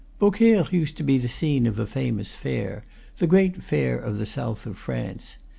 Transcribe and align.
Beaucaire 0.17 0.65
used 0.71 0.97
to 0.97 1.03
be 1.03 1.19
the 1.19 1.27
scene 1.27 1.67
of 1.67 1.77
a 1.77 1.85
famous 1.85 2.35
fair, 2.35 2.83
the 3.17 3.27
great 3.27 3.61
fair 3.61 3.99
of 3.99 4.17
the 4.17 4.25
south 4.25 4.65
of 4.65 4.75
France. 4.75 5.37